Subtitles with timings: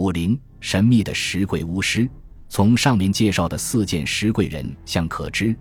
[0.00, 2.08] 武陵神秘的石柜巫师。
[2.48, 5.54] 从上面介绍的四件石柜人像可知，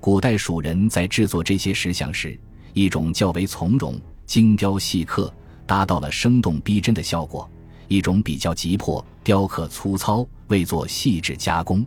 [0.00, 2.38] 古代蜀人在制作这些石像时，
[2.72, 5.32] 一种较为从容、精雕细刻，
[5.64, 7.48] 达到了生动逼真的效果；
[7.86, 11.86] 一种比较急迫、雕刻粗糙，未做细致加工。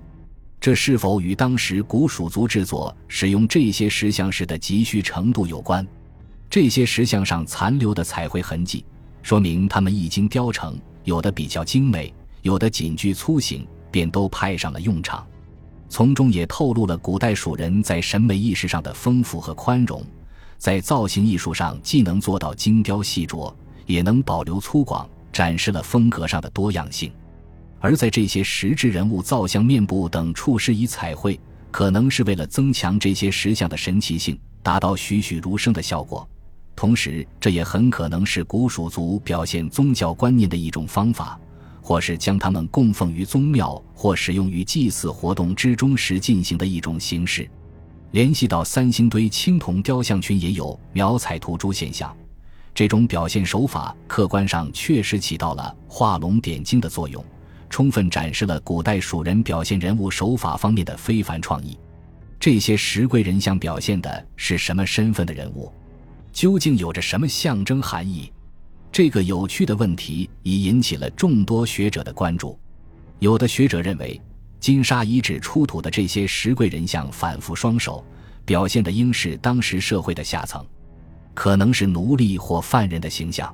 [0.62, 5.86] 这是否与当时古蜀族制作使用这些石像时的急需程度有关？
[6.50, 8.86] 这些石像上残留的彩绘痕迹，
[9.21, 13.66] 说明它们一经雕成，有的比较精美，有的仅具粗形。
[13.89, 15.25] 便都派上了用场，
[15.89, 20.04] 从中也透露了古代蜀人在审美意识上的丰富和宽容，
[20.57, 23.52] 在造型艺术上既能做到精雕细琢，
[23.86, 27.11] 也能保留粗犷，展示了风格上的多样性。
[27.80, 31.39] 而在这些石质人物造像面部等处施以彩绘，
[31.71, 36.28] 可能是为了增强这些石像的神奇性，达到栩栩如生的效果。
[36.78, 41.38] 同时，这也很可能是古蜀族表现宗教观念的一种方法。
[41.88, 47.50] 或是将它们供奉于宗庙或使用于祭祀活动之中时进行的一种形式。
[48.11, 52.14] 联系到三星堆青铜雕像群也有描彩涂朱现象，
[52.75, 57.23] 这种表现手法客观上确实起到了画龙点睛的作用，
[57.69, 61.80] 充分展示了古代蜀人表现人物手法方面的非凡创意。
[62.38, 65.72] 这些石龟人像表现的是什么身份的人物？
[66.38, 68.31] 究竟有着什么象征含义？
[68.91, 72.59] 这个有趣的问题已引起了众多学者的关注。
[73.17, 74.21] 有的学者认为，
[74.59, 78.05] 金沙遗址出土的这些石柜人像反复双手，
[78.45, 80.63] 表现的应是当时社会的下层，
[81.33, 83.51] 可能是奴隶或犯人的形象，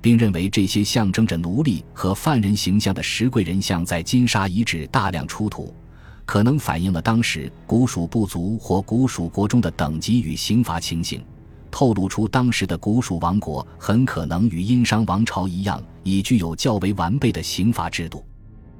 [0.00, 5.74] 并认为这些象征着奴隶和犯人形象的石柜人像在金沙遗址大量出土，
[6.24, 11.22] 可能反映了当时古蜀部族或古蜀国中的等级与刑罚情形。
[11.74, 18.24] 透露出当时的古蜀王国很可能与殷商王朝一样，已具有较为完备的刑罚制度。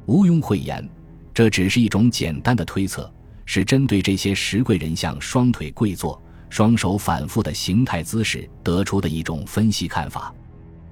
[0.06, 0.88] 毋庸讳言，
[1.34, 3.12] 这只是一种简单的推测，
[3.46, 10.32] 是针对这些石柜人像双腿跪坐、双手反复的形态姿势得出的一种分析看法。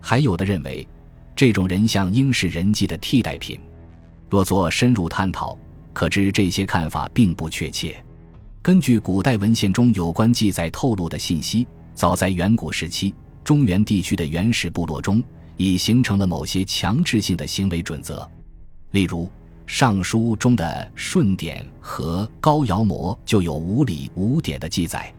[0.00, 0.84] 还有的认为，
[1.36, 3.60] 这种人像应是人祭的替代品。
[4.28, 5.56] 若做深入探讨，
[5.92, 7.94] 可知这些看法并不确切。
[8.60, 11.64] 根据古代文献中有关记载透露的信息。
[11.94, 13.14] 早在远古时期，
[13.44, 15.22] 中原地区的原始部落中
[15.56, 18.28] 已形成了某些强制性的行为准则，
[18.92, 19.24] 例如
[19.66, 25.12] 《尚书》中的舜典和高尧模就有无礼无典的记载。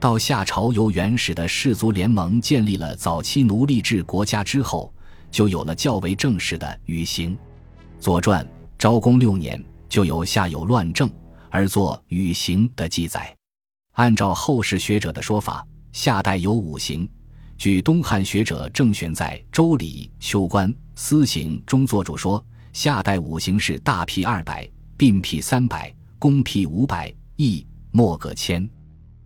[0.00, 4.92] 到夏朝，由原始的氏族联盟建立了早期奴隶制国家之后，
[5.30, 7.34] 就有了较为正式的禹刑。
[7.98, 8.44] 《左传》
[8.76, 11.10] 昭公六年就有夏有乱政
[11.50, 13.34] 而作禹刑的记载。
[13.94, 15.66] 按照后世学者的说法。
[15.92, 17.08] 夏代有五行，
[17.56, 28.68] 据东汉学者郑玄在《周礼·修官司刑》中作主说，夏代五行是大辟二百，并辟三百，公辟五百，役莫各千。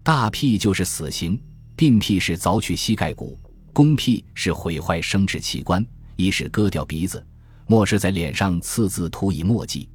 [0.04, 1.40] 大辟就是死刑，
[1.76, 3.38] 并辟是凿取膝盖骨，
[3.72, 5.84] 公辟是毁坏生殖器官，
[6.16, 7.24] 一是割掉鼻子，
[7.66, 9.84] 莫是在脸上刺字涂以墨迹。《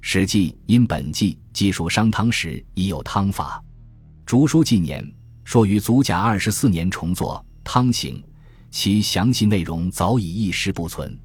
[0.00, 3.62] 史记·因本纪》记述商汤时已有汤法，
[4.24, 5.04] 《竹书纪年》。
[5.46, 8.16] 说于祖甲二十四年重作《汤刑》，
[8.68, 11.16] 其详细内容早已一时不存。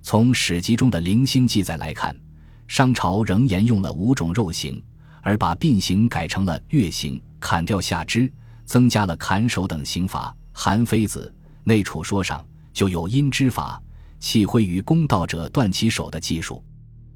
[0.00, 2.18] 从史籍中的零星记载来看，
[2.66, 4.82] 商朝仍沿用了五种肉刑，
[5.20, 8.32] 而把并刑改成了月刑，砍掉下肢，
[8.64, 10.30] 增加了砍手等刑罚。
[10.50, 11.30] 《韩非子·
[11.62, 12.42] 内储说》上
[12.72, 13.78] 就有因之法，
[14.18, 16.64] 弃挥于公道者断其手的技术。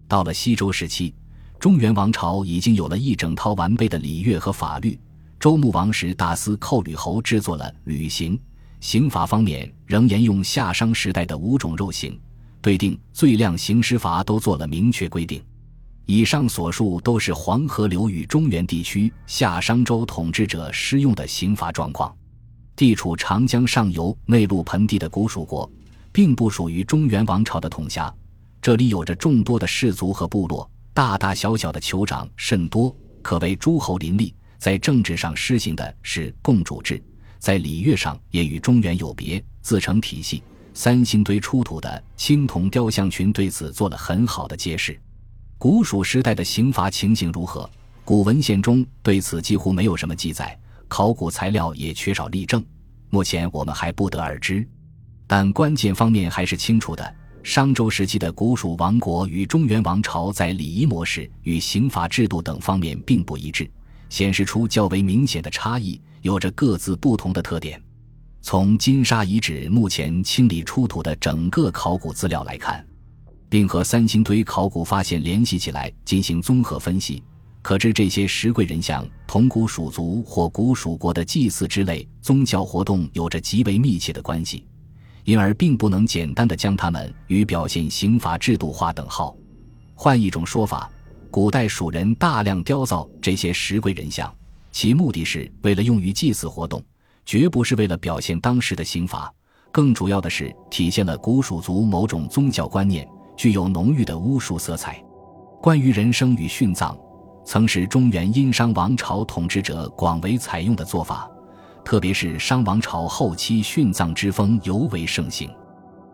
[0.07, 1.15] 到了西周时期，
[1.59, 5.01] 中原王朝已经有了一整套完备的礼乐和法律。
[5.43, 8.39] 周穆王时，大司寇吕侯制作了《吕刑》，
[8.79, 12.17] 刑法方面仍沿用夏商时代的五种肉刑，
[12.61, 15.43] 对定罪量、刑师罚都做了明确规定。
[16.05, 22.17] 以上所述都是黄河流域中原地区夏商周统治者施用的刑罚状况。
[22.77, 25.69] 地处长江上游内陆盆地的古蜀国，
[26.13, 28.15] 并不属于中原王朝的统辖，
[28.61, 34.33] 这里有着众多的氏族和部落，大大小小的酋长甚多，可谓诸侯林立。
[34.63, 37.03] 在政治上施行的是共主制，
[37.41, 40.41] 在礼乐上也与中原有别，自成体系。
[40.73, 44.97] 三星堆出土的青铜雕像群对此做了很好的揭示。
[45.59, 47.69] 古蜀时代的刑罚情形如何？
[48.05, 50.57] 古文献中对此几乎没有什么记载，
[50.87, 52.65] 考古材料也缺少例证，
[53.11, 54.65] 目前我们还不得而知。
[55.27, 57.13] 但关键方面还是清楚的：
[57.43, 63.69] 商周时期的古蜀王国与中原王朝在礼仪模式与刑罚制度等方面并不一致。
[64.13, 67.83] 显示出较为明显的差异，有着各自不同的特点。
[68.43, 72.87] 从金沙遗址目前清理出土的整个考古资料来看，
[73.49, 77.23] 并和三星堆考古发现联系起来进行综合分析，
[77.63, 84.67] 可知这些石贵人像同古蜀族或古蜀国的祭祀之类宗教活动有着极为密切的关系，
[85.25, 89.35] 因而并不能简单的将它们与表现刑罚制度划等号。
[89.95, 90.91] 换一种说法，
[91.33, 94.31] 古代蜀人大量雕造这些石贵人像，
[94.71, 96.85] 其目的是为了用于祭祀活动，
[97.25, 99.33] 绝不是为了表现当时的刑罚。
[99.73, 105.03] 更主要的是体现了古蜀族某种宗教观念，具有浓郁的巫术色彩。
[105.63, 106.95] 关于人生与殉葬，
[107.47, 111.27] 曾是中原殷商王朝统治者广为采用的做法，
[111.83, 115.51] 特别是商王朝后期殉葬之风尤为盛行。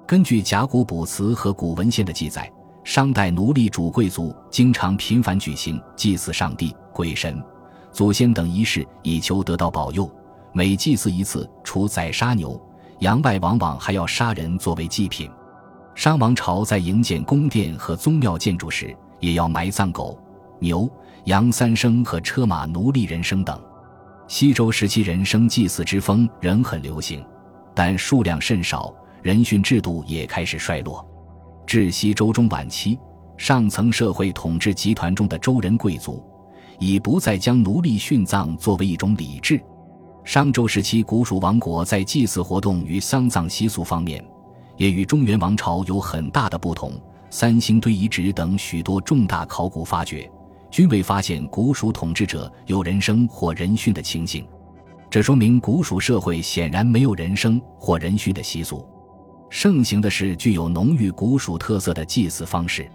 [0.07, 2.49] 根据甲骨卜辞和古文献的记载，
[2.89, 7.39] 商代奴隶主贵族经常频繁举行祭祀上帝、鬼神、
[7.93, 10.11] 祖先等仪式，以求得到保佑。
[10.55, 12.59] 每祭祀一次，除宰杀牛。
[13.01, 15.31] 羊外往往还要杀人作为祭品。
[15.95, 20.19] 商王朝在营建宫殿和宗庙建筑时，也要埋葬狗、
[20.59, 20.91] 牛、
[21.25, 23.61] 羊三牲和车马奴隶人生等。
[24.29, 27.23] 西周时期人生祭祀之风仍很流行，
[27.75, 31.07] 但数量甚少，人殉制度也开始衰落。
[31.69, 32.99] 至西周中晚期，
[33.37, 36.25] 上层社会统治集团中的周人贵族，
[36.79, 39.61] 已不再将奴隶殉葬作为一种礼制。
[40.25, 44.25] 商周时期，古蜀王国在祭祀活动与丧葬习俗方面，
[44.79, 46.91] 也与中原王朝有很大的不同。
[47.29, 50.27] 三星堆遗址等许多重大考古发掘，
[50.71, 54.43] 均未发现古蜀统治者有人生或人殉的情形，
[55.11, 58.89] 这说明古蜀社会显然没有人生或人殉的习俗。
[59.51, 62.89] 盛行的是具有浓郁古蜀特色的祭祀方式。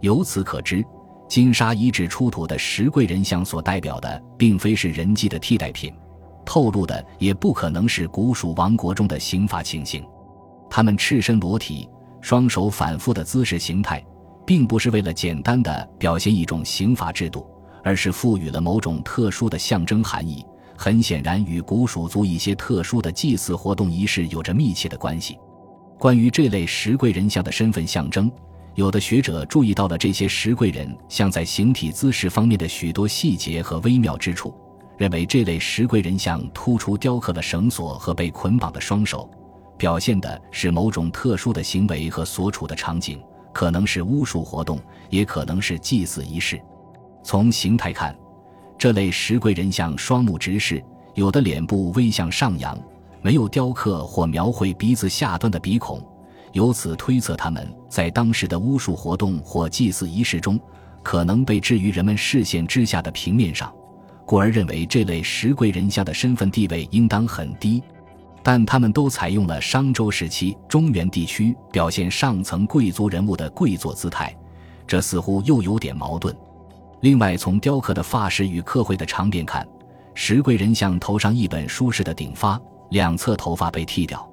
[0.00, 0.84] 由此可知，
[1.28, 5.92] 金沙遗址出土的石贵人像所代表的，并非是人祭的替代品。
[6.44, 10.02] 透露的也不可能是古蜀王国中的刑罚情形，
[10.70, 11.88] 他们赤身裸体，
[12.20, 14.02] 双手反复的姿势形态，
[14.46, 17.46] 并不是为了简单的表现一种刑罚制度，
[17.84, 20.42] 而是赋予了某种特殊的象征含义。
[20.74, 25.36] 很显然，与古蜀族一些特殊的祭祀活动仪式有着密切的关系。
[25.98, 28.30] 关于这类石贵人像的身份象征，
[28.76, 34.54] 有的学者注意到了这些石贵人像在形体姿势方面的许多细节和微妙之处。
[34.96, 39.28] 认为这类石贵人像突出雕刻了绳索和被捆绑的双手，
[39.76, 43.20] 表现的是某种特殊的行为和所处的场景，
[43.52, 46.60] 可能是巫术活动，也可能是祭祀仪式。
[47.24, 48.16] 从形态看，
[48.76, 50.82] 这类石贵人像双目直视，
[51.14, 52.76] 有的脸部微向上扬，
[53.20, 56.00] 没有雕刻或描绘鼻子下端的鼻孔，
[56.52, 60.58] 由此推测他们在当时的巫术活动或祭祀仪式中，
[61.02, 63.72] 可能被置于人们视线之下的平面上。
[64.24, 67.82] 故而认为这类石贵人像的身份地位应当很低，
[68.42, 74.36] 但他们都采用了商周时期中原地区表现上层贵族人物的跪坐姿态，
[74.86, 76.34] 这似乎又有点矛盾。
[77.00, 79.66] 另外，从雕刻的发饰与刻绘的长辫看，
[80.14, 84.28] 石贵人像头上一本舒适的顶发，两侧头发被剃掉，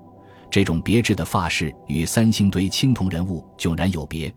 [0.50, 4.34] 这种别致的发饰与三星堆青铜人物迥然有别。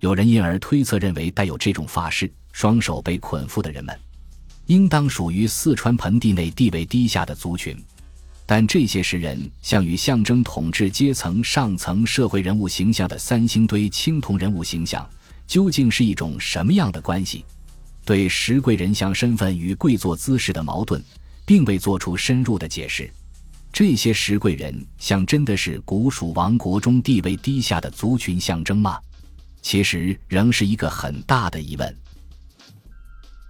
[0.00, 3.98] 有人因而推测认为，带有这种发饰、双手被捆缚的人们。
[4.66, 7.76] 应当属于四川盆地内地位低下的族群，
[8.44, 15.08] 但这些石人像与象征统治阶层上层社会人物形象的三星堆青铜人物形象，
[15.46, 17.44] 究竟是一种什么样的关系？
[18.04, 21.02] 对石贵人像身份与跪坐姿势的矛盾，
[21.44, 23.08] 并未做出深入的解释。
[23.78, 28.98] 这些石贵人像真的是古蜀王国中地位低下的族群象征吗？
[29.60, 31.96] 其实仍是一个很大的疑问。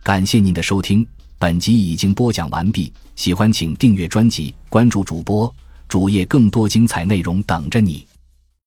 [0.02, 1.06] 感谢您的收听，
[1.38, 2.92] 本集已经播讲完毕。
[3.14, 5.54] 喜欢请订阅专辑，关注主播
[5.87, 8.04] 主页，更多精彩内容等着你。